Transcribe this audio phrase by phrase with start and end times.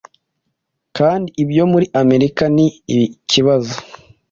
[0.97, 2.67] kandi ibyo muri Amerika ni
[2.99, 3.75] ikibazo